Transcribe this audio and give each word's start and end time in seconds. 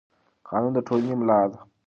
قانون 0.47 0.71
د 0.75 0.79
ټولنې 0.87 1.15
ملا 1.19 1.41
ده 1.51 1.59